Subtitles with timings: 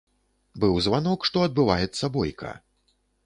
[0.63, 2.57] Быў званок, што адбываецца бойка.